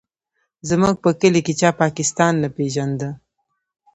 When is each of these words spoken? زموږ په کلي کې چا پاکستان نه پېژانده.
زموږ 0.69 0.95
په 1.03 1.09
کلي 1.21 1.41
کې 1.45 1.53
چا 1.61 1.69
پاکستان 1.83 2.33
نه 2.43 2.49
پېژانده. 2.55 3.09